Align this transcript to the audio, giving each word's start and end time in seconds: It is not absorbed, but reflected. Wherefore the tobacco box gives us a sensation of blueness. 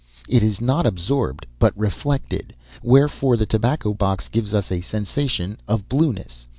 It 0.27 0.41
is 0.41 0.59
not 0.59 0.87
absorbed, 0.87 1.45
but 1.59 1.77
reflected. 1.77 2.55
Wherefore 2.81 3.37
the 3.37 3.45
tobacco 3.45 3.93
box 3.93 4.29
gives 4.29 4.51
us 4.51 4.71
a 4.71 4.81
sensation 4.81 5.59
of 5.67 5.87
blueness. 5.89 6.47